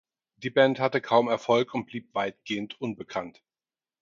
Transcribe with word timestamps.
Die 0.37 0.49
Band 0.49 0.79
hatte 0.79 0.99
kaum 0.99 1.27
Erfolg 1.27 1.75
und 1.75 1.85
blieb 1.85 2.15
weitgehend 2.15 2.81
unbekannt. 2.81 3.43